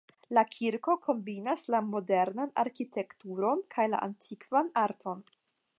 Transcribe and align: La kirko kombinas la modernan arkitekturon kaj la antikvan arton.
La 0.35 0.43
kirko 0.53 0.95
kombinas 1.07 1.65
la 1.75 1.81
modernan 1.89 2.51
arkitekturon 2.63 3.63
kaj 3.77 3.87
la 3.95 4.03
antikvan 4.09 4.75
arton. 4.89 5.25